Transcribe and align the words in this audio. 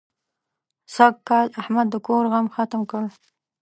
سږکال 0.95 1.47
احمد 1.61 1.87
د 1.91 1.95
کور 2.07 2.23
غم 2.31 2.45
ختم 2.55 2.81
کړ. 2.91 3.03